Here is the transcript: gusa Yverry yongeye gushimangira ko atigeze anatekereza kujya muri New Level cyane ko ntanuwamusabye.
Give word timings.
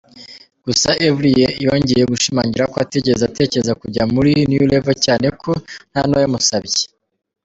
gusa 0.65 0.89
Yverry 1.05 1.47
yongeye 1.65 2.03
gushimangira 2.11 2.69
ko 2.71 2.75
atigeze 2.83 3.21
anatekereza 3.23 3.77
kujya 3.81 4.03
muri 4.13 4.31
New 4.49 4.65
Level 4.71 4.95
cyane 5.05 5.27
ko 5.41 5.51
ntanuwamusabye. 5.91 6.83